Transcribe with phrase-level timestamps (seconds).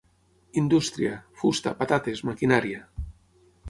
[0.61, 1.13] Indústria:
[1.43, 2.85] fusta, patates, maquinària.